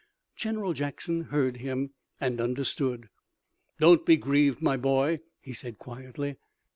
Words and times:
General 0.35 0.73
Jackson 0.73 1.25
heard 1.25 1.57
him 1.57 1.91
and 2.19 2.41
understood. 2.41 3.07
"Don't 3.77 4.03
be 4.03 4.17
grieved, 4.17 4.59
my 4.59 4.75
boy," 4.75 5.19
he 5.39 5.53
said 5.53 5.77
quietly. 5.77 6.37